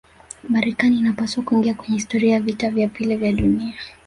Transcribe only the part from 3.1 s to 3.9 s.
vya dunia